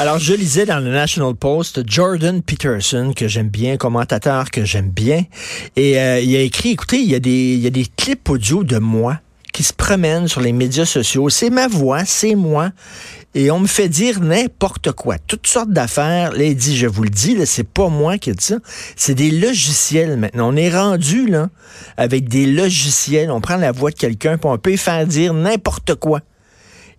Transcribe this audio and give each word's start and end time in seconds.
Alors, 0.00 0.20
je 0.20 0.32
lisais 0.32 0.64
dans 0.64 0.78
le 0.78 0.92
National 0.92 1.34
Post 1.34 1.82
Jordan 1.84 2.40
Peterson, 2.40 3.12
que 3.16 3.26
j'aime 3.26 3.48
bien, 3.48 3.76
commentateur 3.76 4.52
que 4.52 4.64
j'aime 4.64 4.90
bien, 4.90 5.24
et 5.74 5.98
euh, 5.98 6.20
il 6.20 6.36
a 6.36 6.40
écrit, 6.40 6.70
écoutez, 6.70 6.98
il 6.98 7.10
y, 7.10 7.16
a 7.16 7.18
des, 7.18 7.54
il 7.54 7.58
y 7.58 7.66
a 7.66 7.70
des 7.70 7.84
clips 7.96 8.28
audio 8.30 8.62
de 8.62 8.78
moi 8.78 9.18
qui 9.52 9.64
se 9.64 9.72
promènent 9.72 10.28
sur 10.28 10.40
les 10.40 10.52
médias 10.52 10.84
sociaux. 10.84 11.30
C'est 11.30 11.50
ma 11.50 11.66
voix, 11.66 12.04
c'est 12.04 12.36
moi. 12.36 12.70
Et 13.34 13.50
on 13.50 13.58
me 13.58 13.66
fait 13.66 13.88
dire 13.88 14.20
n'importe 14.20 14.92
quoi, 14.92 15.16
toutes 15.18 15.48
sortes 15.48 15.70
d'affaires. 15.70 16.30
Là, 16.30 16.44
il 16.44 16.54
dit, 16.54 16.76
je 16.76 16.86
vous 16.86 17.02
le 17.02 17.10
dis, 17.10 17.36
c'est 17.44 17.66
pas 17.66 17.88
moi 17.88 18.18
qui 18.18 18.30
ai 18.30 18.34
dit 18.34 18.44
ça. 18.44 18.58
C'est 18.94 19.16
des 19.16 19.32
logiciels 19.32 20.16
maintenant. 20.16 20.52
On 20.52 20.56
est 20.56 20.70
rendu 20.70 21.26
là 21.26 21.50
avec 21.96 22.28
des 22.28 22.46
logiciels. 22.46 23.32
On 23.32 23.40
prend 23.40 23.56
la 23.56 23.72
voix 23.72 23.90
de 23.90 23.96
quelqu'un, 23.96 24.38
puis 24.38 24.48
on 24.48 24.58
peut 24.58 24.76
faire 24.76 25.04
dire 25.08 25.34
n'importe 25.34 25.96
quoi. 25.96 26.20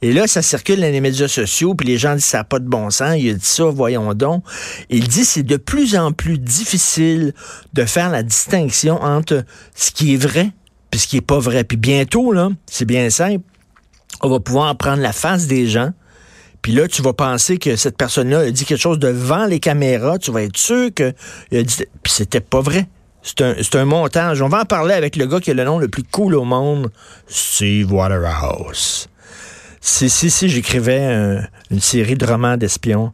Et 0.01 0.13
là, 0.13 0.27
ça 0.27 0.41
circule 0.41 0.79
dans 0.79 0.91
les 0.91 1.01
médias 1.01 1.27
sociaux, 1.27 1.75
puis 1.75 1.85
les 1.87 1.97
gens 1.97 2.15
disent 2.15 2.25
ça 2.25 2.39
n'a 2.39 2.43
pas 2.45 2.59
de 2.59 2.67
bon 2.67 2.89
sens. 2.89 3.15
Il 3.17 3.31
a 3.31 3.33
dit 3.33 3.45
ça, 3.45 3.65
voyons 3.65 4.13
donc. 4.13 4.43
Il 4.89 5.07
dit 5.07 5.25
c'est 5.25 5.43
de 5.43 5.57
plus 5.57 5.95
en 5.95 6.13
plus 6.13 6.37
difficile 6.37 7.33
de 7.73 7.85
faire 7.85 8.09
la 8.09 8.23
distinction 8.23 9.01
entre 9.01 9.43
ce 9.75 9.91
qui 9.91 10.13
est 10.13 10.17
vrai 10.17 10.51
puis 10.89 10.99
ce 10.99 11.07
qui 11.07 11.17
est 11.17 11.21
pas 11.21 11.39
vrai. 11.39 11.63
Puis 11.63 11.77
bientôt, 11.77 12.31
là, 12.31 12.49
c'est 12.65 12.85
bien 12.85 13.09
simple, 13.09 13.43
on 14.21 14.29
va 14.29 14.39
pouvoir 14.39 14.75
prendre 14.77 15.01
la 15.01 15.13
face 15.13 15.47
des 15.47 15.67
gens. 15.67 15.91
Puis 16.61 16.73
là, 16.73 16.87
tu 16.87 17.01
vas 17.01 17.13
penser 17.13 17.57
que 17.57 17.75
cette 17.75 17.95
personne-là 17.95 18.39
a 18.39 18.51
dit 18.51 18.65
quelque 18.65 18.81
chose 18.81 18.99
devant 18.99 19.45
les 19.45 19.59
caméras. 19.59 20.17
Tu 20.17 20.31
vas 20.31 20.43
être 20.43 20.57
sûr 20.57 20.89
que 20.93 21.13
a 21.53 21.63
dit. 21.63 21.77
Puis 22.03 22.13
c'était 22.13 22.41
pas 22.41 22.61
vrai. 22.61 22.87
C'est 23.21 23.41
un, 23.41 23.81
un, 23.81 23.85
montage. 23.85 24.41
On 24.41 24.49
va 24.49 24.61
en 24.61 24.65
parler 24.65 24.93
avec 24.93 25.15
le 25.15 25.25
gars 25.25 25.39
qui 25.39 25.51
a 25.51 25.53
le 25.53 25.63
nom 25.63 25.77
le 25.77 25.87
plus 25.87 26.03
cool 26.03 26.35
au 26.35 26.45
monde, 26.45 26.89
Steve 27.27 27.91
Waterhouse. 27.91 29.09
Si, 29.81 30.09
si, 30.09 30.29
si 30.29 30.49
j'écrivais 30.49 31.39
une 31.71 31.79
série 31.79 32.15
de 32.15 32.25
romans 32.25 32.57
d'espions, 32.57 33.13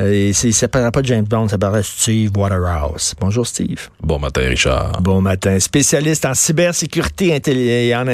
euh, 0.00 0.28
et 0.28 0.32
ça 0.32 0.66
ne 0.66 0.90
pas 0.90 1.02
James 1.02 1.24
Bond, 1.24 1.48
ça 1.48 1.52
s'appellerait 1.52 1.82
Steve 1.82 2.30
Waterhouse. 2.36 3.14
Bonjour 3.20 3.44
Steve. 3.46 3.88
Bon 4.00 4.18
matin 4.18 4.42
Richard. 4.42 5.02
Bon 5.02 5.20
matin. 5.20 5.58
Spécialiste 5.58 6.24
en 6.24 6.34
cybersécurité, 6.34 7.34
en, 7.96 8.04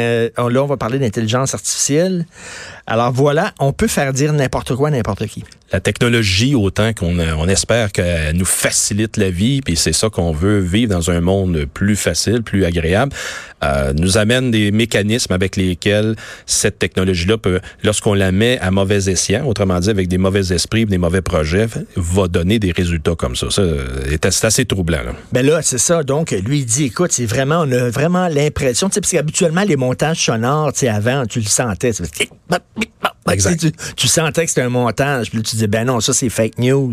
là 0.49 0.63
on 0.63 0.67
va 0.67 0.77
parler 0.79 0.99
d'intelligence 0.99 1.53
artificielle. 1.53 2.25
Alors 2.87 3.13
voilà, 3.13 3.53
on 3.61 3.73
peut 3.73 3.87
faire 3.87 4.15
dire 4.15 4.33
n'importe 4.33 4.75
quoi 4.75 4.89
à 4.89 4.91
n'importe 4.93 5.27
qui. 5.27 5.45
La 5.73 5.81
technologie, 5.81 6.55
autant 6.55 6.93
qu'on 6.93 7.19
on 7.19 7.49
espère 7.49 7.91
qu'elle 7.91 8.37
nous 8.37 8.45
facilite 8.45 9.17
la 9.17 9.31
vie, 9.31 9.61
puis 9.61 9.77
c'est 9.77 9.93
ça 9.93 10.09
qu'on 10.09 10.33
veut 10.33 10.59
vivre 10.61 10.93
dans 10.93 11.11
un 11.11 11.21
monde 11.21 11.67
plus 11.73 11.97
facile, 11.97 12.43
plus 12.43 12.65
agréable, 12.65 13.13
euh, 13.65 13.93
nous 13.95 14.19
amène 14.19 14.51
des 14.51 14.71
mécanismes 14.73 15.33
avec 15.33 15.57
lesquels 15.57 16.17
cette 16.47 16.79
technologie-là 16.79 17.39
peut, 17.39 17.61
lorsqu'on 17.83 18.15
la 18.15 18.31
met 18.31 18.59
à 18.61 18.71
mauvais 18.71 19.09
escient, 19.09 19.47
autrement 19.47 19.81
dit 19.81 19.91
avec 19.91 20.09
des 20.09 20.19
mauvais 20.19 20.53
esprits, 20.53 20.85
des 20.85 20.99
mauvais 20.99 21.23
projets, 21.23 21.67
va 21.97 22.29
donner 22.29 22.59
des 22.59 22.73
résultats 22.73 23.15
comme 23.15 23.37
ça. 23.37 23.51
Ça, 23.51 23.63
c'est 24.31 24.45
assez 24.45 24.65
troublant. 24.65 25.03
Là. 25.03 25.13
Ben 25.33 25.45
là, 25.45 25.63
c'est 25.63 25.79
ça. 25.79 26.03
Donc, 26.03 26.33
lui, 26.33 26.59
il 26.59 26.67
dit, 26.67 26.85
écoute, 26.85 27.13
c'est 27.13 27.27
vraiment, 27.27 27.61
on 27.61 27.73
a 27.73 27.89
vraiment 27.89 28.29
l'impression, 28.29 28.89
tu 28.89 28.95
sais, 28.95 29.01
parce 29.01 29.13
qu'habituellement, 29.13 29.63
les 29.63 29.77
montages 29.77 30.25
sonores, 30.25 30.73
tu 30.73 30.81
sais, 30.81 30.89
avant, 30.89 31.25
tu 31.27 31.41
le 31.41 31.47
sentais. 31.47 31.93
Tu, 33.97 34.09
sentais 34.09 34.45
que 34.45 34.49
c'était 34.49 34.63
un 34.63 34.69
montage, 34.69 35.31
puis 35.31 35.43
tu 35.55 35.65
dis, 35.65 35.67
ben 35.67 35.87
non, 35.87 36.01
ça, 36.01 36.13
c'est 36.13 36.29
fake 36.29 36.59
news. 36.59 36.93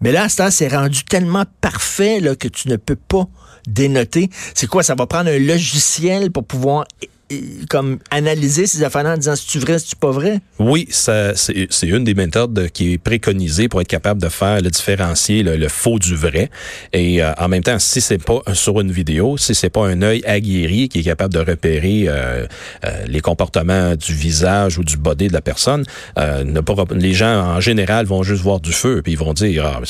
Mais 0.00 0.12
là, 0.12 0.28
ça, 0.28 0.50
c'est 0.50 0.68
rendu 0.68 1.04
tellement 1.04 1.44
parfait 1.60 2.20
là, 2.20 2.34
que 2.34 2.48
tu 2.48 2.68
ne 2.68 2.76
peux 2.76 2.96
pas 2.96 3.26
dénoter. 3.66 4.30
C'est 4.54 4.66
quoi? 4.66 4.82
Ça 4.82 4.94
va 4.94 5.06
prendre 5.06 5.30
un 5.30 5.38
logiciel 5.38 6.30
pour 6.30 6.44
pouvoir 6.44 6.86
comme 7.70 7.98
analyser 8.10 8.66
ces 8.66 8.82
affaires-là 8.82 9.14
en 9.14 9.16
disant 9.16 9.36
si 9.36 9.46
tu 9.46 9.58
vrai, 9.58 9.78
si 9.78 9.88
tu 9.88 9.96
pas 9.96 10.10
vrai? 10.10 10.40
Oui, 10.58 10.86
c'est 10.90 11.34
une 11.82 12.04
des 12.04 12.14
méthodes 12.14 12.68
qui 12.72 12.92
est 12.92 12.98
préconisée 12.98 13.68
pour 13.68 13.80
être 13.80 13.88
capable 13.88 14.20
de 14.20 14.28
faire 14.28 14.60
le 14.60 14.70
différencier 14.70 15.42
le, 15.42 15.68
faux 15.68 15.98
du 15.98 16.14
vrai. 16.14 16.50
Et 16.92 17.22
euh, 17.22 17.32
en 17.38 17.48
même 17.48 17.62
temps, 17.62 17.78
si 17.78 18.00
c'est 18.00 18.22
pas 18.22 18.42
sur 18.52 18.80
une 18.80 18.92
vidéo, 18.92 19.36
si 19.38 19.54
c'est 19.54 19.70
pas 19.70 19.86
un 19.86 20.02
œil 20.02 20.22
aguerri 20.26 20.88
qui 20.88 21.00
est 21.00 21.02
capable 21.02 21.32
de 21.32 21.40
repérer 21.40 22.04
euh, 22.08 22.46
euh, 22.84 23.04
les 23.06 23.20
comportements 23.20 23.96
du 23.96 24.14
visage 24.14 24.78
ou 24.78 24.84
du 24.84 24.96
body 24.96 25.28
de 25.28 25.32
la 25.32 25.40
personne, 25.40 25.84
ne 26.16 26.60
pas, 26.60 26.74
les 26.94 27.14
gens 27.14 27.56
en 27.56 27.60
général 27.60 28.06
vont 28.06 28.22
juste 28.22 28.42
voir 28.42 28.60
du 28.60 28.72
feu 28.72 29.00
puis 29.02 29.12
ils 29.12 29.18
vont 29.18 29.32
dire 29.32 29.64
ah, 29.66 29.80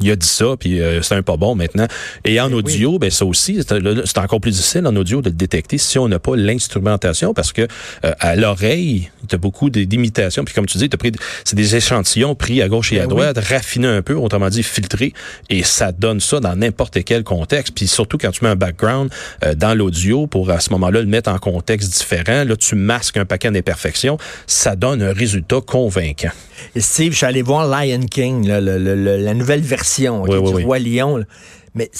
il 0.00 0.10
a 0.10 0.16
dit 0.16 0.26
ça 0.26 0.56
puis 0.58 0.80
c'est 1.02 1.14
un 1.14 1.22
pas 1.22 1.36
bon 1.36 1.54
maintenant. 1.54 1.86
Et 2.24 2.40
en 2.40 2.50
audio, 2.52 2.98
ben 2.98 3.10
ça 3.10 3.24
aussi 3.24 3.60
c'est 3.62 4.18
encore 4.18 4.40
plus 4.40 4.52
difficile 4.52 4.86
en 4.86 4.96
audio 4.96 5.20
de 5.20 5.28
le 5.28 5.36
détecter 5.36 5.78
si 5.78 5.98
on 5.98 6.08
n'a 6.08 6.18
pas 6.18 6.36
l'instrument 6.36 6.77
parce 7.34 7.52
que 7.52 7.62
euh, 8.04 8.12
à 8.18 8.36
l'oreille, 8.36 9.10
tu 9.28 9.34
as 9.34 9.38
beaucoup 9.38 9.70
d'imitations. 9.70 10.44
Puis 10.44 10.54
comme 10.54 10.66
tu 10.66 10.78
dis, 10.78 10.88
pris 10.88 11.12
c'est 11.44 11.56
des 11.56 11.76
échantillons 11.76 12.34
pris 12.34 12.62
à 12.62 12.68
gauche 12.68 12.92
et 12.92 12.98
à 12.98 13.02
ben 13.02 13.08
droite, 13.08 13.38
raffinés 13.38 13.88
un 13.88 14.02
peu, 14.02 14.14
autrement 14.14 14.48
dit 14.48 14.62
filtrés, 14.62 15.12
et 15.48 15.62
ça 15.62 15.92
donne 15.92 16.20
ça 16.20 16.40
dans 16.40 16.56
n'importe 16.56 17.02
quel 17.04 17.24
contexte. 17.24 17.74
Puis 17.74 17.88
surtout 17.88 18.18
quand 18.18 18.30
tu 18.30 18.44
mets 18.44 18.50
un 18.50 18.56
background 18.56 19.10
euh, 19.44 19.54
dans 19.54 19.74
l'audio 19.74 20.26
pour 20.26 20.50
à 20.50 20.60
ce 20.60 20.70
moment-là 20.70 21.00
le 21.00 21.06
mettre 21.06 21.30
en 21.30 21.38
contexte 21.38 21.92
différent, 21.92 22.44
là 22.44 22.56
tu 22.56 22.74
masques 22.74 23.16
un 23.16 23.24
paquet 23.24 23.50
d'imperfections, 23.50 24.18
ça 24.46 24.76
donne 24.76 25.02
un 25.02 25.12
résultat 25.12 25.60
convaincant. 25.60 26.30
Et 26.74 26.80
Steve, 26.80 27.12
je 27.12 27.18
suis 27.18 27.26
allé 27.26 27.42
voir 27.42 27.66
Lion 27.66 28.00
King, 28.10 28.46
la 28.46 29.34
nouvelle 29.34 29.60
version 29.60 30.24
du 30.24 30.64
Roi 30.64 30.78
Lion. 30.78 31.24
Mais 31.74 31.90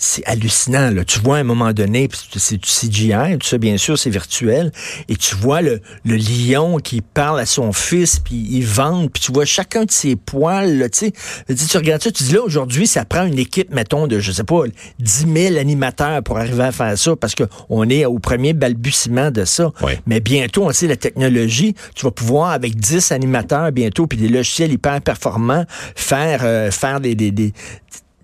c'est 0.00 0.24
hallucinant. 0.24 0.90
Là. 0.90 1.04
Tu 1.04 1.20
vois 1.20 1.36
à 1.36 1.40
un 1.40 1.44
moment 1.44 1.72
donné, 1.72 2.08
c'est 2.36 2.56
du 2.56 2.68
CGI, 2.68 3.38
tout 3.38 3.46
ça, 3.46 3.58
bien 3.58 3.76
sûr, 3.76 3.98
c'est 3.98 4.10
virtuel, 4.10 4.72
et 5.08 5.14
tu 5.14 5.36
vois 5.36 5.60
le, 5.60 5.80
le, 6.04 6.16
lion 6.16 6.78
qui 6.78 7.02
parle 7.02 7.38
à 7.38 7.46
son 7.46 7.72
fils, 7.72 8.18
puis 8.18 8.46
il 8.50 8.64
vente, 8.64 9.12
puis 9.12 9.22
tu 9.22 9.32
vois 9.32 9.44
chacun 9.44 9.84
de 9.84 9.90
ses 9.90 10.16
poils. 10.16 10.78
Là, 10.78 10.88
tu 10.88 11.12
tu 11.12 11.76
regardes 11.76 12.02
ça, 12.02 12.10
tu 12.10 12.24
dis 12.24 12.32
là, 12.32 12.40
aujourd'hui, 12.42 12.86
ça 12.86 13.04
prend 13.04 13.24
une 13.26 13.38
équipe, 13.38 13.70
mettons, 13.72 14.06
de, 14.06 14.18
je 14.20 14.32
sais 14.32 14.44
pas, 14.44 14.62
10 14.98 15.26
000 15.32 15.56
animateurs 15.58 16.22
pour 16.22 16.38
arriver 16.38 16.64
à 16.64 16.72
faire 16.72 16.96
ça, 16.96 17.14
parce 17.14 17.34
qu'on 17.34 17.88
est 17.90 18.06
au 18.06 18.18
premier 18.18 18.54
balbutiement 18.54 19.30
de 19.30 19.44
ça. 19.44 19.70
Mais 20.06 20.20
bientôt, 20.20 20.64
on 20.64 20.72
sait, 20.72 20.86
la 20.86 20.96
technologie, 20.96 21.74
tu 21.94 22.06
vas 22.06 22.10
pouvoir, 22.10 22.50
avec 22.50 22.74
10 22.76 23.12
animateurs 23.12 23.70
bientôt, 23.70 24.06
puis 24.06 24.16
des 24.16 24.28
logiciels 24.28 24.72
hyper 24.72 25.02
performants, 25.02 25.66
faire, 25.94 26.40
euh, 26.44 26.70
faire 26.70 27.00
des... 27.00 27.14
des, 27.14 27.30
des 27.30 27.52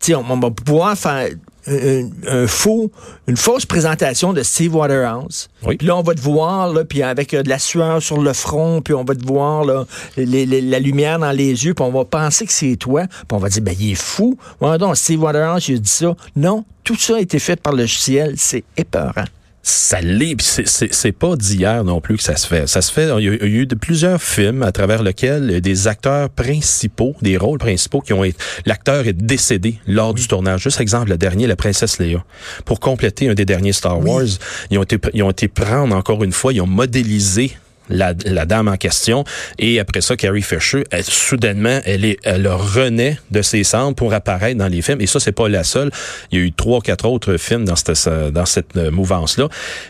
on, 0.08 0.24
on 0.28 0.38
va 0.38 0.50
pouvoir 0.50 0.96
faire 0.96 1.28
un, 1.66 2.46
faux, 2.46 2.90
une 3.26 3.36
fausse 3.36 3.66
présentation 3.66 4.32
de 4.32 4.42
Steve 4.42 4.74
Waterhouse. 4.74 5.48
Puis 5.66 5.86
là, 5.86 5.96
on 5.96 6.02
va 6.02 6.14
te 6.14 6.20
voir, 6.20 6.72
là, 6.72 6.84
puis 6.84 7.02
avec 7.02 7.34
euh, 7.34 7.42
de 7.42 7.48
la 7.48 7.58
sueur 7.58 8.02
sur 8.02 8.20
le 8.20 8.32
front, 8.32 8.80
puis 8.82 8.94
on 8.94 9.04
va 9.04 9.14
te 9.14 9.26
voir 9.26 9.64
là, 9.64 9.84
la 10.16 10.78
lumière 10.78 11.18
dans 11.18 11.32
les 11.32 11.64
yeux, 11.64 11.74
puis 11.74 11.84
on 11.84 11.92
va 11.92 12.04
penser 12.04 12.46
que 12.46 12.52
c'est 12.52 12.76
toi, 12.76 13.06
puis 13.06 13.26
on 13.32 13.38
va 13.38 13.48
dire, 13.48 13.62
ben, 13.62 13.74
il 13.78 13.92
est 13.92 13.94
fou. 13.94 14.38
Ouais, 14.60 14.78
donc, 14.78 14.96
Steve 14.96 15.22
Waterhouse, 15.22 15.68
il 15.68 15.76
a 15.76 15.78
dit 15.78 15.90
ça. 15.90 16.14
Non, 16.34 16.64
tout 16.84 16.96
ça 16.96 17.16
a 17.16 17.20
été 17.20 17.38
fait 17.38 17.60
par 17.60 17.72
le 17.72 17.86
ciel. 17.86 18.34
C'est 18.36 18.64
épeurant 18.76 19.24
ça 19.66 20.00
l'est. 20.00 20.36
C'est 20.40 21.12
pas 21.12 21.34
d'hier 21.34 21.82
non 21.82 22.00
plus 22.00 22.16
que 22.16 22.22
ça 22.22 22.36
se 22.36 22.46
fait. 22.46 22.68
Ça 22.68 22.80
se 22.82 22.92
fait. 22.92 23.10
Il 23.18 23.24
y 23.24 23.28
a, 23.28 23.44
eu 23.44 23.66
de 23.66 23.74
plusieurs 23.74 24.22
films 24.22 24.62
à 24.62 24.70
travers 24.70 25.02
lesquels 25.02 25.60
des 25.60 25.88
acteurs 25.88 26.30
principaux, 26.30 27.16
des 27.20 27.36
rôles 27.36 27.58
principaux 27.58 28.00
qui 28.00 28.12
ont 28.12 28.22
été. 28.22 28.38
L'acteur 28.64 29.08
est 29.08 29.12
décédé 29.12 29.80
lors 29.88 30.14
du 30.14 30.28
tournage. 30.28 30.62
Juste 30.62 30.80
exemple, 30.80 31.10
le 31.10 31.18
dernier, 31.18 31.48
la 31.48 31.56
princesse 31.56 31.98
Léa. 31.98 32.24
Pour 32.64 32.78
compléter 32.78 33.28
un 33.28 33.34
des 33.34 33.44
derniers 33.44 33.72
Star 33.72 33.98
Wars, 34.04 34.22
ils 34.70 34.78
ont 34.78 34.84
été 34.84 34.98
ils 35.14 35.22
ont 35.24 35.30
été 35.30 35.48
prendre 35.48 35.96
encore 35.96 36.22
une 36.22 36.32
fois, 36.32 36.52
ils 36.52 36.60
ont 36.60 36.66
modélisé 36.66 37.56
la, 37.88 38.14
la, 38.24 38.46
dame 38.46 38.68
en 38.68 38.76
question. 38.76 39.24
Et 39.58 39.80
après 39.80 40.00
ça, 40.00 40.16
Carrie 40.16 40.42
Fisher, 40.42 40.84
elle, 40.90 41.04
soudainement, 41.04 41.80
elle, 41.84 42.04
est, 42.04 42.18
elle 42.24 42.48
renaît 42.48 43.18
de 43.30 43.42
ses 43.42 43.64
cendres 43.64 43.94
pour 43.94 44.12
apparaître 44.14 44.58
dans 44.58 44.68
les 44.68 44.82
films. 44.82 45.00
Et 45.00 45.06
ça, 45.06 45.20
c'est 45.20 45.32
pas 45.32 45.48
la 45.48 45.64
seule. 45.64 45.90
Il 46.30 46.38
y 46.38 46.42
a 46.42 46.44
eu 46.44 46.52
trois, 46.52 46.80
quatre 46.80 47.06
autres 47.06 47.36
films 47.36 47.64
dans 47.64 47.76
cette, 47.76 48.08
dans 48.32 48.46
cette 48.46 48.76
euh, 48.76 48.90
mouvance-là. 48.90 49.48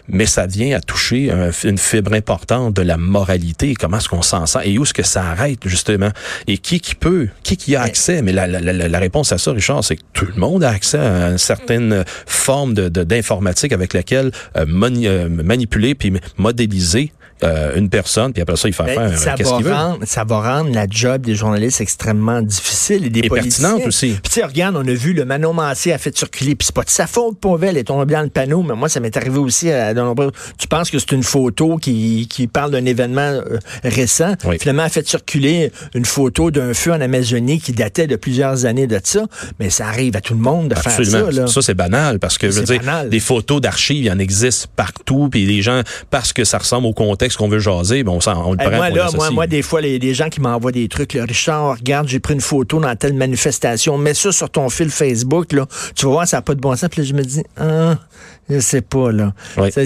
Mais 0.09 0.27
ça 0.27 0.47
vient 0.47 0.77
à 0.77 0.81
toucher 0.81 1.31
une 1.65 1.79
fibre 1.79 2.13
importante 2.13 2.75
de 2.75 2.83
la 2.83 2.97
moralité. 2.97 3.75
Comment 3.75 3.99
est-ce 3.99 4.09
qu'on 4.09 4.23
s'en 4.23 4.47
sent? 4.47 4.61
Et 4.65 4.79
où 4.79 4.83
est-ce 4.83 4.95
que 4.95 5.03
ça 5.03 5.25
arrête, 5.25 5.61
justement? 5.67 6.11
Et 6.47 6.59
qui 6.59 6.81
qui 6.81 6.95
peut? 6.95 7.29
Qui 7.43 7.57
qui 7.57 7.77
a 7.77 7.83
accès? 7.83 8.23
Mais 8.23 8.33
la, 8.33 8.47
la, 8.47 8.61
la, 8.61 8.99
réponse 8.99 9.33
à 9.33 9.39
ça, 9.39 9.53
Richard, 9.53 9.85
c'est 9.85 9.97
que 9.97 10.03
tout 10.13 10.27
le 10.27 10.41
monde 10.41 10.65
a 10.65 10.71
accès 10.71 10.99
à 10.99 11.31
une 11.31 11.39
certaine 11.39 12.05
forme 12.27 12.75
de, 12.75 12.89
d'informatique 12.89 13.73
avec 13.73 13.93
laquelle 13.93 14.31
euh, 14.57 14.65
euh, 14.67 15.29
manipuler 15.29 15.95
puis 15.95 16.13
modéliser 16.37 17.13
euh, 17.43 17.77
une 17.77 17.91
personne, 17.91 18.33
puis 18.33 18.41
après 18.41 18.57
ça, 18.57 18.67
il 18.69 18.73
fait 18.73 18.85
ben, 18.85 19.11
faire 19.11 19.35
qu'est-ce 19.35 19.55
qu'il 19.57 19.65
veut. 19.65 19.73
Ça 20.05 20.25
va 20.25 20.41
rendre 20.41 20.73
la 20.73 20.87
job 20.89 21.23
des 21.23 21.35
journalistes 21.35 21.81
extrêmement 21.83 22.41
difficile 22.41 23.05
et 23.05 23.11
des 23.11 23.21
et 23.21 23.29
pertinente 23.29 23.83
aussi. 23.87 24.17
Puis 24.23 24.33
tu 24.33 24.43
regarde, 24.43 24.77
on 24.77 24.87
a 24.87 24.95
vu 24.95 25.13
le 25.13 25.25
Manon 25.27 25.53
Massé 25.53 25.93
a 25.93 25.99
fait 25.99 26.17
circuler, 26.17 26.55
puis 26.55 26.65
c'est 26.65 26.75
pas 26.75 26.85
de 26.85 26.91
sa 26.91 27.07
faute, 27.07 27.39
pauvre 27.39 27.65
elle 27.65 27.77
est 27.77 27.85
tombée 27.85 28.15
dans 28.15 28.23
le 28.23 28.31
panneau, 28.31 28.63
mais 28.63 28.75
moi, 28.75 28.89
ça 28.89 29.01
m'est 29.01 29.15
arrivé 29.17 29.39
aussi 29.39 29.71
à, 29.71 29.93
dans 29.93 30.15
Tu 30.59 30.67
penses 30.69 30.91
que 30.91 30.99
c'est 30.99 31.13
une 31.13 31.23
photo 31.23 31.77
qui, 31.77 32.27
qui 32.31 32.47
parle 32.47 32.71
d'un 32.71 32.85
événement 32.87 33.21
euh, 33.21 33.59
récent? 33.85 34.35
Finalement, 34.59 34.83
elle 34.83 34.87
a 34.87 34.91
fait 34.91 35.07
circuler 35.07 35.73
une 35.95 36.05
photo 36.05 36.51
d'un 36.51 36.73
feu 36.73 36.93
en 36.93 37.01
Amazonie 37.01 37.61
qui 37.61 37.73
datait 37.73 38.07
de 38.07 38.17
plusieurs 38.17 38.65
années 38.65 38.87
de 38.87 38.99
ça, 39.03 39.27
mais 39.61 39.69
ça 39.69 39.87
arrive 39.89 40.17
à 40.17 40.21
tout 40.21 40.35
le 40.35 40.41
monde 40.41 40.69
de 40.69 40.75
faire 40.75 41.05
ça. 41.05 41.31
Là. 41.31 41.47
Ça, 41.47 41.61
c'est 41.61 41.75
banal, 41.75 42.19
parce 42.19 42.39
que, 42.39 42.51
je 42.51 42.61
veux 42.61 42.65
dire, 42.65 42.81
des 43.11 43.21
photos 43.21 43.61
d'archives, 43.61 44.05
il 44.05 44.07
y 44.07 44.11
en 44.11 44.19
existe 44.19 44.69
partout, 44.69 45.29
puis 45.31 45.45
les 45.45 45.61
gens, 45.61 45.83
parce 46.11 46.33
que 46.33 46.45
ça 46.45 46.59
ressemble 46.59 46.87
au 46.87 46.93
contexte 46.95 47.26
prétexte 47.27 47.39
qu'on 47.39 47.49
veut 47.49 47.59
jaser, 47.59 48.05
ben 48.05 48.13
on, 48.13 48.21
on 48.27 48.53
le 48.53 48.57
prend. 48.57 48.71
moi, 48.71 48.91
là, 48.91 49.09
moi, 49.15 49.31
moi, 49.31 49.47
des 49.47 49.63
fois, 49.63 49.81
les, 49.81 49.99
les 49.99 50.15
gens 50.15 50.29
qui 50.29 50.41
m'envoient 50.41 50.73
des 50.73 50.89
trucs, 50.89 51.15
là, 51.15 51.25
Richard, 51.25 51.77
regarde, 51.77 52.09
j'ai 52.09 52.21
pris 52.21 52.35
une 52.35 52.41
photo 52.41 52.81
dans 52.81 52.95
telle 52.95 53.15
manifestation, 53.15 53.99
mets 53.99 54.15
ça 54.15 54.33
sur 54.33 54.49
ton 54.49 54.69
fil 54.69 54.91
Facebook, 54.91 55.53
là, 55.53 55.67
tu 55.95 56.07
vas 56.07 56.13
voir, 56.13 56.29
ça 56.29 56.39
n'a 56.39 56.43
pas 56.43 56.55
de 56.55 56.61
bon 56.61 56.75
sens. 56.77 56.89
Puis 56.89 57.03
là, 57.03 57.09
je 57.09 57.15
me 57.15 57.23
dis, 57.23 57.43
ah, 57.57 57.97
je 58.49 58.61
sais 58.61 58.81
pas, 58.81 59.11
là. 59.11 59.35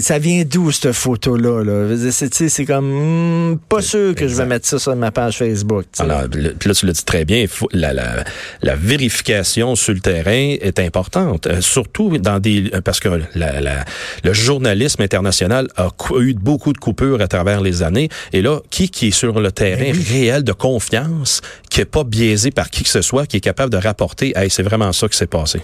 Ça, 0.01 0.19
vient 0.19 0.45
d'où, 0.45 0.71
cette 0.71 0.93
photo-là? 0.93 1.65
Là? 1.65 1.97
C'est 2.11 2.65
comme, 2.65 3.53
hmm, 3.53 3.59
pas 3.69 3.83
sûr 3.83 4.15
que 4.15 4.29
je 4.29 4.35
vais 4.35 4.47
mettre 4.47 4.67
ça 4.67 4.79
sur 4.79 4.95
ma 4.97 5.11
page 5.11 5.39
Facebook. 5.39 5.87
Alors, 5.99 6.23
là, 6.33 6.51
tu 6.59 6.87
l'as 6.87 6.93
dit 6.93 7.05
très 7.05 7.25
bien, 7.25 7.47
la, 7.73 7.93
la, 7.93 8.25
la, 8.63 8.77
vérification 8.77 9.77
sur 9.77 9.95
le 9.95 10.01
terrain 10.01 10.57
est 10.61 10.79
importante, 10.79 11.47
euh, 11.47 11.61
surtout 11.61 12.19
dans 12.19 12.39
des... 12.39 12.71
Parce 12.85 13.01
que 13.01 13.09
la, 13.35 13.85
le 14.25 14.33
journalisme 14.33 15.03
international 15.03 15.69
a 15.77 15.91
eu 16.19 16.35
beaucoup 16.35 16.73
de 16.73 16.79
coupures 16.79 17.21
à 17.21 17.29
travers 17.29 17.61
les 17.61 17.83
années. 17.83 18.09
Et 18.33 18.43
là, 18.43 18.61
qui 18.71 18.89
qui 18.89 19.09
est 19.09 19.11
sur 19.13 19.41
le 19.41 19.53
terrain 19.53 19.93
ben 19.93 20.03
réel 20.11 20.45
de 20.45 20.53
confiance, 20.53 21.41
qui 21.71 21.81
est 21.81 21.85
pas 21.87 22.05
biaisé 22.05 22.51
par 22.51 22.71
qui 22.71 22.83
que 22.83 22.91
ce 22.91 23.03
soit, 23.03 23.27
qui 23.27 23.39
est 23.39 23.41
capable 23.41 23.73
de 23.73 23.79
rapporter, 23.79 24.33
hey, 24.37 24.51
c'est 24.51 24.63
vraiment 24.63 24.93
ça 24.93 25.09
qui 25.09 25.17
s'est 25.17 25.27
passé? 25.27 25.61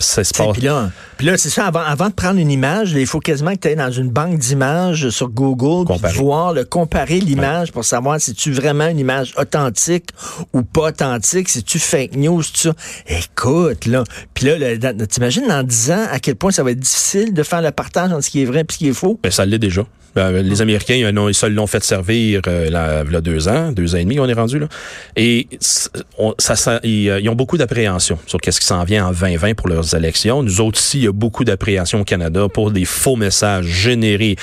Puis 0.00 0.62
là, 0.62 0.90
là 1.20 1.36
c'est 1.36 1.50
ça, 1.50 1.66
avant, 1.66 1.80
avant 1.80 2.08
de 2.08 2.14
prendre 2.14 2.38
une 2.38 2.50
image, 2.50 2.92
il 2.92 3.06
faut 3.06 3.20
quasiment 3.20 3.54
que 3.54 3.60
tu 3.60 3.68
ailles 3.68 3.76
dans 3.76 3.90
une 3.90 4.08
banque 4.08 4.38
d'images 4.38 5.10
sur 5.10 5.28
Google, 5.28 5.86
puis 5.86 6.16
voir, 6.16 6.54
le, 6.54 6.64
comparer 6.64 7.20
l'image 7.20 7.70
pour 7.70 7.84
savoir 7.84 8.20
si 8.20 8.34
tu 8.34 8.50
vraiment 8.52 8.88
une 8.88 8.98
image 8.98 9.34
authentique 9.36 10.08
ou 10.52 10.62
pas 10.62 10.88
authentique, 10.88 11.48
si 11.48 11.62
tu 11.62 11.78
fake 11.78 12.16
news, 12.16 12.42
tout 12.42 12.50
ça. 12.54 12.72
Écoute, 13.06 13.86
là, 13.86 14.04
puis 14.34 14.46
là, 14.46 14.76
t'imagines 15.06 15.46
dans 15.46 15.62
10 15.62 15.90
ans 15.90 16.06
à 16.10 16.18
quel 16.18 16.36
point 16.36 16.50
ça 16.50 16.62
va 16.62 16.70
être 16.70 16.80
difficile 16.80 17.34
de 17.34 17.42
faire 17.42 17.62
le 17.62 17.70
partage 17.70 18.10
entre 18.10 18.24
ce 18.24 18.30
qui 18.30 18.42
est 18.42 18.46
vrai 18.46 18.60
et 18.60 18.72
ce 18.72 18.78
qui 18.78 18.88
est 18.88 18.94
faux? 18.94 19.18
Ben, 19.22 19.30
ça 19.30 19.44
l'est 19.44 19.58
déjà. 19.58 19.84
Ben, 20.14 20.32
les 20.32 20.60
Américains, 20.60 20.94
ils, 20.94 21.34
se 21.34 21.46
l'ont 21.46 21.66
fait 21.66 21.84
servir 21.84 22.42
euh, 22.48 22.68
là, 22.68 23.04
là, 23.04 23.20
deux 23.20 23.48
ans, 23.48 23.70
deux 23.70 23.94
ans 23.94 23.98
et 23.98 24.04
demi, 24.04 24.18
on 24.18 24.28
est 24.28 24.32
rendu 24.32 24.58
là. 24.58 24.66
Et 25.14 25.46
ça, 25.60 26.80
ils, 26.82 27.28
ont 27.28 27.34
beaucoup 27.34 27.56
d'appréhension 27.56 28.18
sur 28.26 28.40
qu'est-ce 28.40 28.60
qui 28.60 28.66
s'en 28.66 28.82
vient 28.84 29.06
en 29.06 29.12
2020 29.12 29.54
pour 29.54 29.68
leurs 29.68 29.89
élections. 29.94 30.42
Nous 30.42 30.60
autres 30.60 30.80
il 30.94 31.04
y 31.04 31.06
a 31.06 31.12
beaucoup 31.12 31.44
d'appréhension 31.44 32.00
au 32.00 32.04
Canada 32.04 32.48
pour 32.48 32.70
des 32.70 32.84
faux 32.84 33.16
messages 33.16 33.66
générés 33.66 34.36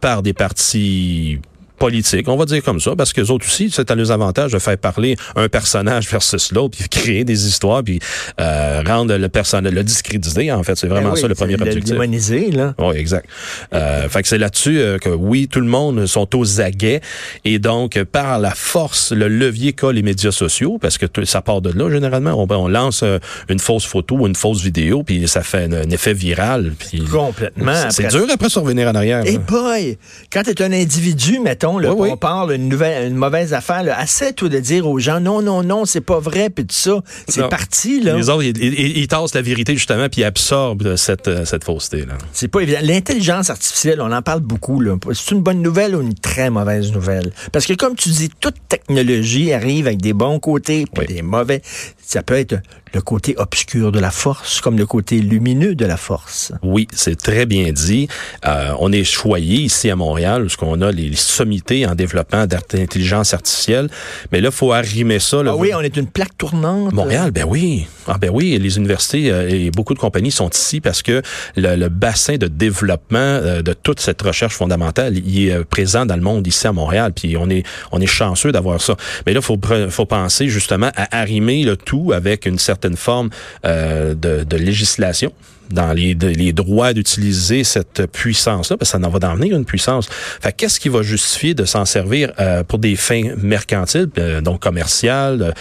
par 0.00 0.22
des 0.22 0.32
partis 0.32 1.40
politique, 1.84 2.26
on 2.28 2.36
va 2.36 2.46
dire 2.46 2.62
comme 2.62 2.80
ça, 2.80 2.96
parce 2.96 3.12
que 3.12 3.20
les 3.20 3.30
autres 3.30 3.44
aussi, 3.44 3.70
c'est 3.70 3.90
à 3.90 3.94
leurs 3.94 4.10
avantages 4.10 4.52
de 4.52 4.58
faire 4.58 4.78
parler 4.78 5.16
un 5.36 5.50
personnage 5.50 6.08
versus 6.08 6.50
l'autre, 6.50 6.78
puis 6.78 6.88
créer 6.88 7.24
des 7.24 7.46
histoires, 7.46 7.82
puis 7.82 8.00
euh, 8.40 8.82
rendre 8.86 9.14
le 9.14 9.28
personnage, 9.28 9.70
le 9.70 9.84
discréditer, 9.84 10.50
en 10.50 10.62
fait, 10.62 10.76
c'est 10.76 10.86
vraiment 10.86 11.10
ben 11.10 11.16
ça 11.16 11.28
le 11.28 11.34
premier 11.34 11.56
objectif. 11.56 11.84
Le 11.84 11.90
démoniser, 11.90 12.50
là. 12.52 12.74
Oui, 12.78 12.96
exact. 12.96 13.28
Euh, 13.74 14.08
fait 14.08 14.22
que 14.22 14.28
c'est 14.28 14.38
là-dessus 14.38 14.78
euh, 14.78 14.96
que 14.96 15.10
oui, 15.10 15.46
tout 15.46 15.60
le 15.60 15.66
monde 15.66 16.06
sont 16.06 16.34
aux 16.34 16.62
aguets, 16.62 17.02
et 17.44 17.58
donc 17.58 18.02
par 18.04 18.38
la 18.38 18.54
force, 18.54 19.12
le 19.12 19.28
levier 19.28 19.74
qu'a 19.74 19.92
les 19.92 20.02
médias 20.02 20.32
sociaux, 20.32 20.78
parce 20.80 20.96
que 20.96 21.04
ça 21.26 21.42
part 21.42 21.60
de 21.60 21.70
là 21.70 21.90
généralement, 21.90 22.32
on, 22.42 22.50
on 22.50 22.66
lance 22.66 23.02
euh, 23.02 23.18
une 23.50 23.58
fausse 23.58 23.84
photo 23.84 24.16
ou 24.20 24.26
une 24.26 24.36
fausse 24.36 24.62
vidéo, 24.62 25.02
puis 25.02 25.28
ça 25.28 25.42
fait 25.42 25.64
un, 25.64 25.90
effet 25.90 26.14
viral. 26.14 26.72
Puis 26.78 27.04
Complètement. 27.04 27.90
C'est 27.90 28.08
dur 28.08 28.26
après 28.32 28.48
de 28.48 28.58
revenir 28.58 28.88
en 28.88 28.94
arrière. 28.94 29.22
Et 29.26 29.36
boy, 29.36 29.98
quand 30.32 30.44
tu 30.44 30.50
es 30.50 30.62
un 30.62 30.72
individu, 30.72 31.40
mettons 31.40 31.73
on 31.82 32.16
parle 32.16 32.52
une 32.52 32.68
nouvelle, 32.68 33.08
une 33.08 33.16
mauvaise 33.16 33.54
affaire, 33.54 33.82
là, 33.82 33.98
assez 33.98 34.32
tout 34.32 34.48
de 34.48 34.58
dire 34.58 34.86
aux 34.86 34.98
gens 34.98 35.20
non, 35.20 35.42
non, 35.42 35.62
non, 35.62 35.84
c'est 35.84 36.00
pas 36.00 36.18
vrai, 36.18 36.50
puis 36.50 36.66
tout 36.66 36.74
ça. 36.74 37.02
C'est 37.28 37.48
parti, 37.48 38.00
là. 38.00 38.16
Les 38.16 38.28
autres, 38.28 38.44
ils, 38.44 39.08
tassent 39.08 39.34
la 39.34 39.42
vérité, 39.42 39.74
justement, 39.74 40.08
puis 40.08 40.22
ils 40.22 40.24
absorbent 40.24 40.96
cette, 40.96 41.28
euh, 41.28 41.44
cette 41.44 41.64
fausseté, 41.64 42.04
là. 42.04 42.14
C'est 42.32 42.48
pas 42.48 42.60
évident. 42.60 42.80
L'intelligence 42.82 43.50
artificielle, 43.50 44.00
on 44.00 44.12
en 44.12 44.22
parle 44.22 44.40
beaucoup, 44.40 44.80
là. 44.80 44.96
C'est 45.12 45.32
une 45.32 45.42
bonne 45.42 45.62
nouvelle 45.62 45.94
ou 45.96 46.00
une 46.00 46.14
très 46.14 46.50
mauvaise 46.50 46.92
nouvelle? 46.92 47.32
Parce 47.52 47.66
que, 47.66 47.74
comme 47.74 47.94
tu 47.94 48.08
dis, 48.08 48.30
toute 48.40 48.56
technologie 48.68 49.52
arrive 49.52 49.86
avec 49.86 50.00
des 50.00 50.12
bons 50.12 50.38
côtés, 50.38 50.84
puis 50.92 51.06
des 51.06 51.22
mauvais. 51.22 51.62
Ça 52.06 52.22
peut 52.22 52.34
être 52.34 52.56
le 52.92 53.00
côté 53.00 53.34
obscur 53.38 53.90
de 53.90 53.98
la 53.98 54.10
force 54.10 54.60
comme 54.60 54.78
le 54.78 54.86
côté 54.86 55.18
lumineux 55.18 55.74
de 55.74 55.84
la 55.84 55.96
force. 55.96 56.52
Oui, 56.62 56.86
c'est 56.92 57.16
très 57.16 57.46
bien 57.46 57.72
dit. 57.72 58.08
Euh, 58.46 58.72
on 58.78 58.92
est 58.92 59.04
choyé 59.04 59.56
ici 59.56 59.90
à 59.90 59.96
Montréal, 59.96 60.42
parce 60.42 60.56
qu'on 60.56 60.80
a 60.80 60.92
les 60.92 61.14
sommités 61.16 61.53
en 61.88 61.94
développement 61.94 62.46
d'intelligence 62.46 63.34
artificielle. 63.34 63.88
Mais 64.32 64.40
là, 64.40 64.50
faut 64.50 64.72
arrimer 64.72 65.18
ça. 65.18 65.42
ah 65.46 65.56
oui, 65.56 65.72
on 65.74 65.80
est 65.80 65.96
une 65.96 66.06
plaque 66.06 66.36
tournante. 66.36 66.92
Montréal, 66.92 67.30
ben 67.30 67.44
oui. 67.46 67.86
Ah 68.06 68.18
ben 68.18 68.30
oui, 68.32 68.58
les 68.58 68.76
universités 68.76 69.30
euh, 69.30 69.48
et 69.48 69.70
beaucoup 69.70 69.94
de 69.94 69.98
compagnies 69.98 70.30
sont 70.30 70.50
ici 70.50 70.80
parce 70.80 71.02
que 71.02 71.22
le, 71.56 71.88
bassin 71.88 72.36
de 72.36 72.48
développement 72.48 73.18
euh, 73.18 73.62
de 73.62 73.72
toute 73.72 74.00
cette 74.00 74.20
recherche 74.20 74.54
fondamentale, 74.54 75.16
il 75.16 75.48
est 75.48 75.64
présent 75.64 76.06
dans 76.06 76.16
le 76.16 76.22
monde 76.22 76.46
ici 76.46 76.66
à 76.66 76.72
Montréal. 76.72 77.12
Puis 77.14 77.36
on 77.36 77.48
est 77.48 77.64
on 77.92 78.00
est 78.00 78.06
chanceux 78.06 78.52
d'avoir 78.52 78.80
ça. 78.80 78.96
Mais 79.26 79.32
là, 79.32 79.40
faut 79.40 79.58
faut 79.88 80.06
penser 80.06 80.48
justement 80.48 80.90
à 80.96 81.18
arrimer 81.18 81.64
le 81.64 81.76
tout 81.76 82.12
avec 82.12 82.46
une 82.46 82.58
certaine 82.58 82.96
forme 82.96 83.30
euh, 83.64 84.14
de, 84.14 84.56
législation 84.56 85.32
dans 85.70 85.92
les, 85.92 86.14
les 86.14 86.52
droits 86.52 86.92
d'utiliser 86.92 87.64
cette 87.64 88.06
puissance-là, 88.06 88.76
parce 88.76 88.92
que 88.92 88.98
ça 88.98 89.06
en 89.06 89.10
va 89.10 89.18
d'en 89.18 89.34
venir 89.34 89.56
une 89.56 89.64
puissance. 89.64 90.08
Fait 90.40 90.52
qu'est-ce 90.52 90.78
qui 90.80 90.88
va 90.88 91.02
justifier 91.02 91.54
de 91.54 91.64
s'en 91.64 91.84
servir 91.84 92.32
euh, 92.38 92.62
pour 92.64 92.78
des 92.78 92.96
fins 92.96 93.34
mercantiles, 93.36 94.08
euh, 94.18 94.40
donc 94.40 94.60
commerciales? 94.60 95.54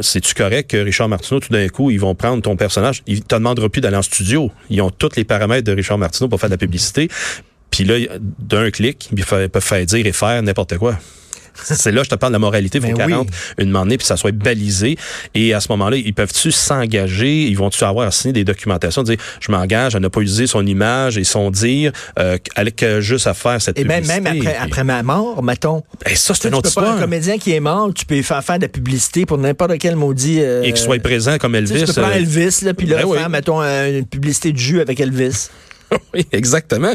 C'est-tu 0.00 0.34
correct 0.34 0.70
que 0.70 0.76
Richard 0.76 1.08
Martineau, 1.08 1.40
tout 1.40 1.52
d'un 1.52 1.68
coup, 1.68 1.90
ils 1.90 2.00
vont 2.00 2.14
prendre 2.14 2.42
ton 2.42 2.56
personnage, 2.56 3.02
ils 3.06 3.22
te 3.22 3.34
demanderont 3.34 3.68
plus 3.68 3.80
d'aller 3.80 3.96
en 3.96 4.02
studio. 4.02 4.50
Ils 4.70 4.80
ont 4.82 4.90
tous 4.90 5.16
les 5.16 5.24
paramètres 5.24 5.66
de 5.66 5.72
Richard 5.72 5.98
Martineau 5.98 6.28
pour 6.28 6.40
faire 6.40 6.48
de 6.48 6.54
la 6.54 6.58
publicité. 6.58 7.08
Puis 7.70 7.84
là, 7.84 7.96
d'un 8.38 8.70
clic, 8.70 9.08
ils 9.16 9.24
peuvent 9.24 9.62
faire 9.62 9.86
dire 9.86 10.06
et 10.06 10.12
faire 10.12 10.42
n'importe 10.42 10.76
quoi. 10.78 10.98
C'est 11.54 11.92
là, 11.92 12.02
je 12.02 12.08
te 12.08 12.14
parle 12.14 12.32
de 12.32 12.34
la 12.34 12.38
moralité. 12.38 12.78
Il 12.78 12.90
faut 12.90 12.96
ben 12.96 13.08
qu'elle 13.08 13.64
une 13.64 13.70
monnaie 13.70 13.98
puis 13.98 14.06
ça 14.06 14.16
soit 14.16 14.32
balisé. 14.32 14.96
Et 15.34 15.54
à 15.54 15.60
ce 15.60 15.68
moment-là, 15.72 15.96
ils 15.96 16.14
peuvent-tu 16.14 16.50
s'engager? 16.50 17.44
Ils 17.44 17.56
vont-tu 17.56 17.84
avoir 17.84 18.12
signé 18.12 18.32
des 18.32 18.44
documentations, 18.44 19.02
dire, 19.02 19.18
je 19.40 19.52
m'engage 19.52 19.94
à 19.94 20.00
ne 20.00 20.08
pas 20.08 20.20
utiliser 20.20 20.46
son 20.46 20.66
image 20.66 21.18
et 21.18 21.24
son 21.24 21.50
dire, 21.50 21.92
euh, 22.18 22.38
avec 22.56 22.84
juste 23.00 23.26
à 23.26 23.34
faire 23.34 23.60
cette 23.60 23.78
et 23.78 23.84
même, 23.84 24.06
même 24.06 24.26
après, 24.26 24.56
après 24.56 24.84
ma 24.84 25.02
mort, 25.02 25.42
mettons. 25.42 25.82
Et 26.06 26.14
ça, 26.14 26.34
c'est 26.34 26.48
une 26.48 26.54
autre 26.54 26.68
histoire. 26.68 26.96
un 26.96 27.00
comédien 27.00 27.38
qui 27.38 27.52
est 27.52 27.60
mort, 27.60 27.92
tu 27.94 28.04
peux 28.04 28.20
faire 28.22 28.42
faire 28.42 28.56
de 28.56 28.62
la 28.62 28.68
publicité 28.68 29.26
pour 29.26 29.38
n'importe 29.38 29.78
quel 29.78 29.96
maudit... 29.96 30.40
Euh, 30.40 30.62
et 30.62 30.72
qu'il 30.72 30.78
soit 30.82 31.00
présent 31.02 31.38
comme 31.38 31.54
Elvis. 31.54 31.80
Tu 31.80 31.86
peux 31.86 31.92
prendre 31.92 32.08
euh, 32.08 32.18
Elvis, 32.18 32.60
là, 32.62 32.74
puis 32.74 32.86
là, 32.86 33.02
ben 33.02 33.14
faire, 33.14 33.30
mettons, 33.30 33.62
une 33.62 34.06
publicité 34.06 34.52
de 34.52 34.58
jus 34.58 34.80
avec 34.80 35.00
Elvis. 35.00 35.48
oui, 36.14 36.26
exactement. 36.32 36.92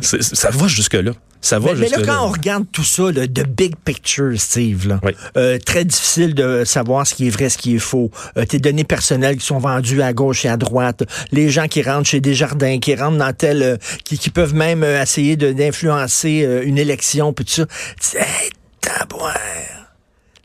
Ça 0.00 0.50
va 0.50 0.66
jusque-là. 0.66 1.12
Ça 1.42 1.58
va 1.58 1.74
mais, 1.74 1.80
mais 1.80 1.88
là, 1.88 1.98
quand 2.06 2.24
on 2.24 2.30
regarde 2.30 2.64
tout 2.70 2.84
ça, 2.84 3.10
le 3.10 3.26
big 3.26 3.74
picture, 3.84 4.32
Steve, 4.38 4.86
là, 4.86 5.00
euh, 5.36 5.58
très 5.58 5.84
difficile 5.84 6.34
de 6.34 6.64
savoir 6.64 7.04
ce 7.04 7.14
qui 7.14 7.26
est 7.26 7.30
vrai, 7.30 7.48
ce 7.48 7.58
qui 7.58 7.74
est 7.74 7.80
faux. 7.80 8.12
Euh, 8.36 8.44
tes 8.44 8.60
données 8.60 8.84
personnelles 8.84 9.36
qui 9.36 9.46
sont 9.46 9.58
vendues 9.58 10.02
à 10.02 10.12
gauche 10.12 10.44
et 10.44 10.48
à 10.48 10.56
droite, 10.56 11.02
les 11.32 11.50
gens 11.50 11.66
qui 11.66 11.82
rentrent 11.82 12.08
chez 12.08 12.20
Desjardins, 12.20 12.78
qui 12.78 12.94
rentrent 12.94 13.18
dans 13.18 13.32
tel... 13.32 13.62
Euh, 13.62 13.76
qui, 14.04 14.18
qui, 14.18 14.30
peuvent 14.30 14.54
même 14.54 14.84
euh, 14.84 15.02
essayer 15.02 15.36
d'influencer 15.36 16.44
euh, 16.44 16.62
une 16.64 16.78
élection, 16.78 17.32
puis 17.32 17.44
tout 17.44 17.52
ça. 17.52 17.66
Hey! 18.14 18.50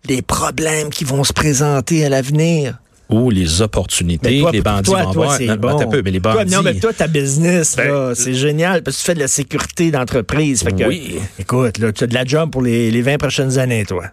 Les 0.05 0.21
problèmes 0.21 0.89
qui 0.89 1.03
vont 1.03 1.23
se 1.23 1.33
présenter 1.33 2.05
à 2.05 2.09
l'avenir 2.09 2.79
ou 3.09 3.29
les 3.29 3.61
opportunités 3.61 4.41
que 4.41 4.51
les 4.51 4.61
bandits 4.61 4.91
vont 4.91 4.97
avoir. 4.97 5.39
Non, 5.39 5.89
peu, 5.89 6.01
mais 6.03 6.11
les 6.11 6.19
bandits... 6.19 6.51
Toi, 6.51 6.57
non, 6.57 6.63
mais 6.63 6.75
toi, 6.75 6.93
ta 6.93 7.07
business, 7.07 7.75
ben, 7.75 8.13
c'est 8.15 8.33
génial 8.33 8.83
parce 8.83 8.97
que 8.97 9.01
tu 9.01 9.05
fais 9.05 9.15
de 9.15 9.19
la 9.19 9.27
sécurité 9.27 9.91
d'entreprise. 9.91 10.63
oui. 10.87 11.19
écoute, 11.39 11.77
là, 11.77 11.91
tu 11.91 12.03
as 12.03 12.07
de 12.07 12.13
la 12.13 12.25
job 12.25 12.51
pour 12.51 12.61
les, 12.61 12.91
les 12.91 13.01
20 13.01 13.17
prochaines 13.17 13.57
années, 13.57 13.85
toi. 13.85 14.05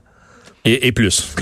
Et, 0.66 0.86
et 0.86 0.92
plus. 0.92 1.34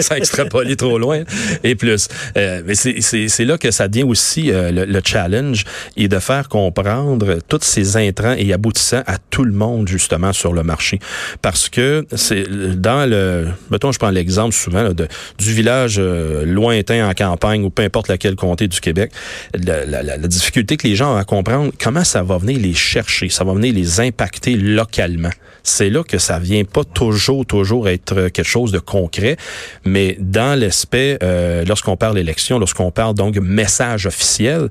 ça 0.00 0.16
extrapolé 0.16 0.74
trop 0.74 0.98
loin. 0.98 1.22
Et 1.62 1.74
plus. 1.74 2.08
Euh, 2.38 2.62
mais 2.64 2.74
c'est 2.74 3.44
là 3.44 3.58
que 3.58 3.70
ça 3.70 3.88
devient 3.88 4.04
aussi 4.04 4.50
euh, 4.50 4.70
le, 4.72 5.00
challenge 5.04 5.64
et 5.98 6.08
de 6.08 6.18
faire 6.18 6.48
comprendre 6.48 7.40
tous 7.46 7.60
ces 7.60 7.98
intrants 7.98 8.34
et 8.38 8.54
aboutissants 8.54 9.02
à 9.06 9.18
tout 9.18 9.44
le 9.44 9.52
monde, 9.52 9.86
justement, 9.86 10.32
sur 10.32 10.54
le 10.54 10.62
marché. 10.62 10.98
Parce 11.42 11.68
que 11.68 12.06
c'est 12.16 12.48
dans 12.80 13.04
le... 13.08 13.48
Mettons, 13.70 13.92
je 13.92 13.98
prends 13.98 14.10
l'exemple 14.10 14.54
souvent 14.54 14.94
de, 14.94 15.06
du 15.36 15.52
village 15.52 15.96
euh, 15.98 16.46
lointain 16.46 17.06
en 17.06 17.12
campagne 17.12 17.64
ou 17.64 17.70
peu 17.70 17.82
importe 17.82 18.08
laquelle 18.08 18.34
comté 18.34 18.66
du 18.66 18.80
Québec. 18.80 19.12
La, 19.52 19.84
la, 19.84 20.02
la, 20.02 20.16
difficulté 20.16 20.78
que 20.78 20.88
les 20.88 20.96
gens 20.96 21.14
ont 21.14 21.18
à 21.18 21.24
comprendre 21.24 21.70
comment 21.78 22.04
ça 22.04 22.22
va 22.22 22.38
venir 22.38 22.58
les 22.58 22.72
chercher, 22.72 23.28
ça 23.28 23.44
va 23.44 23.52
venir 23.52 23.74
les 23.74 24.00
impacter 24.00 24.56
localement. 24.56 25.30
C'est 25.62 25.90
là 25.90 26.02
que 26.02 26.18
ça 26.18 26.38
vient 26.38 26.64
pas 26.64 26.84
toujours, 26.84 27.46
toujours 27.46 27.73
toujours 27.74 27.88
être 27.88 28.28
quelque 28.28 28.46
chose 28.46 28.72
de 28.72 28.78
concret, 28.78 29.36
mais 29.84 30.16
dans 30.20 30.58
l'aspect, 30.58 31.18
euh, 31.22 31.64
lorsqu'on 31.66 31.96
parle 31.96 32.18
élection, 32.18 32.58
lorsqu'on 32.58 32.90
parle 32.90 33.14
donc 33.14 33.36
message 33.36 34.06
officiel, 34.06 34.68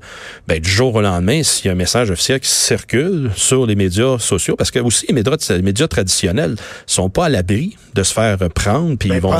ben, 0.48 0.58
du 0.58 0.70
jour 0.70 0.94
au 0.94 1.02
lendemain, 1.02 1.42
s'il 1.42 1.66
y 1.66 1.68
a 1.68 1.72
un 1.72 1.76
message 1.76 2.10
officiel 2.10 2.40
qui 2.40 2.48
circule 2.48 3.30
sur 3.36 3.66
les 3.66 3.74
médias 3.74 4.18
sociaux, 4.18 4.56
parce 4.56 4.70
que 4.70 4.78
aussi 4.78 5.06
les 5.06 5.14
médias, 5.14 5.36
les 5.50 5.62
médias 5.62 5.88
traditionnels 5.88 6.56
sont 6.86 7.10
pas 7.10 7.26
à 7.26 7.28
l'abri 7.28 7.76
de 7.94 8.02
se 8.02 8.12
faire 8.12 8.36
prendre, 8.54 8.96
puis 8.96 9.08
Ben, 9.08 9.16
ils 9.16 9.20
vont 9.20 9.34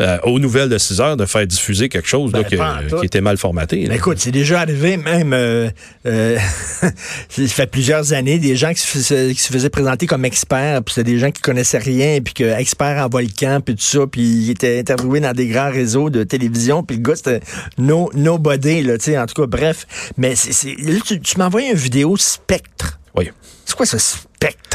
euh, 0.00 0.18
aux 0.24 0.38
nouvelles 0.38 0.68
de 0.68 0.78
6 0.78 1.00
heures 1.00 1.16
de 1.16 1.26
faire 1.26 1.46
diffuser 1.46 1.88
quelque 1.88 2.08
chose 2.08 2.32
Ben, 2.32 2.44
tout. 2.88 2.98
qui 2.98 3.06
était 3.06 3.20
mal 3.20 3.36
formaté. 3.36 3.86
Ben, 3.86 3.96
écoute, 3.96 4.18
c'est 4.18 4.32
déjà 4.32 4.60
arrivé 4.60 4.96
même, 4.96 5.32
euh, 5.32 5.70
euh, 6.06 6.36
ça 7.28 7.46
fait 7.46 7.70
plusieurs 7.70 8.12
années, 8.12 8.38
des 8.38 8.56
gens 8.56 8.72
qui 8.72 8.80
se, 8.80 8.86
faisaient, 8.86 9.34
qui 9.34 9.40
se 9.40 9.52
faisaient 9.52 9.70
présenter 9.70 10.06
comme 10.06 10.24
experts, 10.24 10.82
puis 10.82 10.94
c'est 10.94 11.04
des 11.04 11.18
gens 11.18 11.30
qui 11.30 11.40
connaissaient 11.40 11.78
rien, 11.78 12.18
puis 12.20 12.34
que 12.34 12.44
experts 12.44 13.04
en 13.04 13.08
volcan, 13.10 13.60
puis 13.64 13.74
tout 13.74 13.82
ça, 13.82 14.06
puis 14.06 14.22
ils 14.22 14.50
étaient 14.50 14.78
interviewés 14.78 15.20
dans 15.20 15.32
des 15.32 15.46
grands 15.48 15.70
réseaux 15.70 16.10
de 16.10 16.24
télévision, 16.24 16.82
puis 16.82 16.96
le 16.96 17.02
gars, 17.02 17.16
c'était 17.16 17.40
no, 17.78 18.10
nobody, 18.14 18.82
là, 18.82 18.96
tu 18.98 19.04
sais, 19.06 19.18
en 19.18 19.26
tout 19.26 19.40
cas, 19.40 19.46
bref. 19.46 19.86
Mais 20.16 20.34
c'est, 20.36 20.52
c'est- 20.52 20.76
là, 20.80 20.98
tu, 21.04 21.20
tu 21.20 21.38
m'as 21.38 21.46
envoyé 21.46 21.70
une 21.70 21.76
vidéo 21.76 22.16
spectre. 22.16 22.98
Oui. 23.16 23.30
C'est 23.64 23.76
quoi 23.76 23.86
ce 23.86 23.98
spectre? 23.98 24.69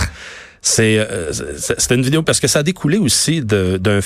C'est 0.67 0.98
euh, 0.98 1.31
c'était 1.31 1.93
une 1.93 2.01
vidéo 2.01 2.24
parce 2.24 2.39
que 2.39 2.48
ça 2.48 2.60
a 2.60 2.63
découlé 2.63 2.98
aussi 2.98 3.43
d'une 3.43 4.01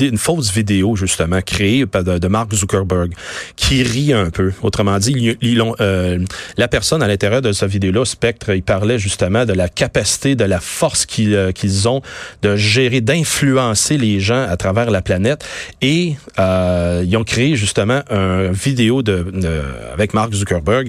une 0.00 0.18
fausse 0.18 0.52
vidéo 0.52 0.96
justement 0.96 1.40
créée 1.40 1.86
par 1.86 2.02
de, 2.02 2.18
de 2.18 2.26
Mark 2.26 2.52
Zuckerberg 2.52 3.12
qui 3.54 3.84
rit 3.84 4.12
un 4.12 4.28
peu. 4.30 4.52
Autrement 4.62 4.98
dit, 4.98 5.36
ils 5.40 5.62
ont, 5.62 5.76
euh, 5.80 6.18
la 6.56 6.66
personne 6.66 7.00
à 7.04 7.06
l'intérieur 7.06 7.42
de 7.42 7.52
cette 7.52 7.70
vidéo-là, 7.70 8.04
Spectre, 8.04 8.50
il 8.52 8.64
parlait 8.64 8.98
justement 8.98 9.44
de 9.44 9.52
la 9.52 9.68
capacité, 9.68 10.34
de 10.34 10.42
la 10.42 10.58
force 10.58 11.06
qu'ils 11.06 11.32
euh, 11.36 11.52
qu'ils 11.52 11.86
ont 11.88 12.02
de 12.42 12.56
gérer, 12.56 13.00
d'influencer 13.00 13.96
les 13.96 14.18
gens 14.18 14.42
à 14.42 14.56
travers 14.56 14.90
la 14.90 15.02
planète. 15.02 15.44
Et 15.80 16.14
euh, 16.40 17.04
ils 17.06 17.16
ont 17.16 17.22
créé 17.24 17.54
justement 17.54 18.00
un 18.10 18.50
vidéo 18.50 19.02
de, 19.04 19.26
de- 19.32 19.62
avec 19.94 20.12
Mark 20.12 20.34
Zuckerberg 20.34 20.88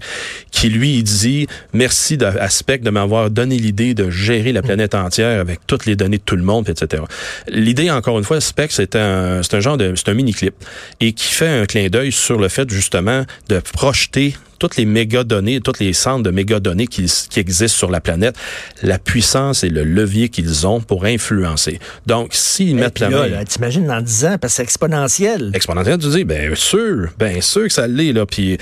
qui 0.50 0.70
lui 0.70 0.96
il 0.98 1.04
dit 1.04 1.46
merci 1.74 2.18
de, 2.18 2.26
à 2.26 2.50
Spectre 2.50 2.86
de 2.86 2.90
m'avoir 2.90 3.30
donné 3.30 3.60
l'idée 3.60 3.94
de 3.94 4.10
gérer 4.10 4.52
la 4.52 4.64
planète 4.64 4.96
entière 4.96 5.11
avec 5.20 5.66
toutes 5.68 5.86
les 5.86 5.96
données 5.96 6.18
de 6.18 6.24
tout 6.24 6.36
le 6.36 6.44
monde, 6.44 6.70
etc. 6.70 7.04
L'idée, 7.48 7.92
encore 7.92 8.18
une 8.18 8.24
fois, 8.24 8.42
Spectre, 8.42 8.76
c'est 8.76 8.96
un, 8.96 9.44
c'est 9.44 9.56
un 9.56 9.60
genre 9.60 9.78
de, 9.78 9.94
c'est 9.96 10.10
un 10.10 10.14
mini-clip 10.14 10.56
et 11.00 11.14
qui 11.14 11.34
fait 11.34 11.48
un 11.48 11.66
clin 11.66 11.88
d'œil 11.90 12.12
sur 12.12 12.38
le 12.40 12.48
fait 12.48 12.70
justement 12.70 13.26
de 13.50 13.60
projeter 13.60 14.36
toutes 14.62 14.78
les 14.78 14.86
méga 14.86 15.24
données, 15.24 15.60
tous 15.60 15.80
les 15.80 15.92
centres 15.92 16.22
de 16.22 16.30
méga 16.30 16.60
données 16.60 16.86
qui, 16.86 17.12
qui 17.30 17.40
existent 17.40 17.78
sur 17.80 17.90
la 17.90 18.00
planète, 18.00 18.36
la 18.84 19.00
puissance 19.00 19.64
et 19.64 19.70
le 19.70 19.84
levier 19.84 20.30
qu'ils 20.30 20.68
ont 20.68 20.80
pour 20.82 21.06
influencer. 21.06 21.80
Donc, 22.06 22.30
s'ils 22.34 22.70
Et 22.70 22.74
mettent 22.76 23.00
la 23.00 23.10
main 23.10 23.44
t'imagines 23.44 23.88
dans 23.88 24.02
10 24.02 24.26
ans, 24.26 24.38
parce 24.40 24.54
que 24.54 24.58
c'est 24.58 24.64
exponentiel. 24.64 25.50
exponentielle, 25.56 25.98
tu 25.98 26.10
dis, 26.10 26.24
ben 26.26 26.54
sûr, 26.56 27.10
ben 27.18 27.42
sûr 27.42 27.64
que 27.64 27.74
ça 27.74 27.88
l'est 27.88 28.14
là. 28.14 28.28
Puis 28.28 28.60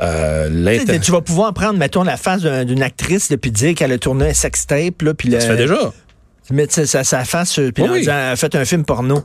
euh, 0.00 0.48
Tu 1.02 1.10
vas 1.10 1.20
pouvoir 1.20 1.52
prendre, 1.52 1.78
mettons, 1.78 2.04
la 2.04 2.16
face 2.16 2.42
d'un- 2.42 2.64
d'une 2.64 2.82
actrice, 2.82 3.30
là, 3.30 3.36
puis 3.36 3.50
dire 3.50 3.74
qu'elle 3.74 3.90
a 3.92 3.98
tourné 3.98 4.30
un 4.30 4.34
sextape, 4.34 5.02
là, 5.02 5.14
puis 5.14 5.28
le- 5.30 5.40
ça 5.40 5.46
se 5.48 5.52
fait 5.52 5.56
déjà. 5.58 5.92
mettre 6.52 6.84
sa, 6.84 7.24
face, 7.24 7.58
euh, 7.58 7.72
puis 7.72 7.82
Oui, 7.82 7.88
en 7.90 7.94
disant, 7.96 8.12
elle 8.12 8.32
a 8.32 8.36
fait 8.36 8.54
un 8.54 8.64
film 8.64 8.84
porno. 8.84 9.24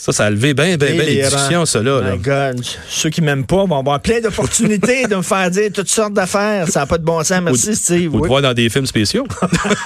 Ça, 0.00 0.12
ça 0.12 0.26
a 0.26 0.30
levé 0.30 0.54
bien, 0.54 0.76
bien, 0.76 0.92
bien 0.92 1.02
les 1.02 1.22
discussions, 1.22 1.66
ça 1.66 1.82
là. 1.82 2.00
My 2.12 2.18
God. 2.18 2.64
Ceux 2.88 3.10
qui 3.10 3.20
m'aiment 3.20 3.44
pas 3.44 3.64
vont 3.64 3.80
avoir 3.80 3.98
plein 4.00 4.20
d'opportunités 4.20 5.06
de 5.08 5.16
me 5.16 5.22
faire 5.22 5.50
dire 5.50 5.70
toutes 5.74 5.88
sortes 5.88 6.12
d'affaires. 6.12 6.68
Ça 6.68 6.80
n'a 6.80 6.86
pas 6.86 6.98
de 6.98 7.04
bon 7.04 7.22
sens. 7.24 7.40
Merci, 7.42 7.74
Steve. 7.74 8.14
Ou 8.14 8.18
Oui. 8.18 8.22
te 8.22 8.26
voir 8.28 8.40
dans 8.42 8.54
des 8.54 8.68
films 8.70 8.86
spéciaux. 8.86 9.26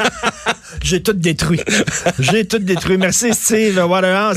J'ai 0.83 1.02
tout 1.02 1.12
détruit. 1.14 1.61
J'ai 2.19 2.45
tout 2.47 2.59
détruit. 2.59 2.99
Merci, 2.99 3.33
Steve 3.33 3.78
Waterhouse. 3.78 4.31